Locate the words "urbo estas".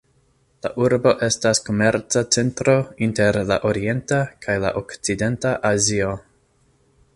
0.85-1.61